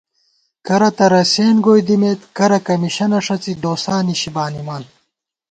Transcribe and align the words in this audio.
کرہ 0.65 0.89
تہ 0.97 1.05
رَسېن 1.13 1.55
گوئی 1.65 1.81
دِمېت، 1.87 2.19
کرہ 2.37 2.59
کمیشېنہ 2.67 3.19
ݭڅی 3.25 3.53
دوسانِشی 3.63 4.29
بانِمان 4.35 4.83